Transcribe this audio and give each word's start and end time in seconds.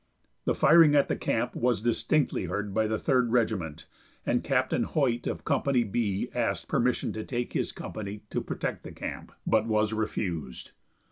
The 0.45 0.55
firing 0.55 0.95
at 0.95 1.09
the 1.09 1.15
camp 1.15 1.55
was 1.55 1.83
distinctly 1.83 2.45
heard 2.45 2.73
by 2.73 2.87
the 2.87 2.97
Third 2.97 3.31
Regiment, 3.31 3.85
and 4.25 4.43
Captain 4.43 4.81
Hoyt 4.81 5.27
of 5.27 5.45
Company 5.45 5.83
B 5.83 6.31
asked 6.33 6.67
permission 6.67 7.13
to 7.13 7.23
take 7.23 7.53
his 7.53 7.71
company 7.71 8.23
to 8.31 8.41
protect 8.41 8.81
the 8.81 8.93
camp, 8.93 9.31
but 9.45 9.67
was 9.67 9.93
refused. 9.93 10.71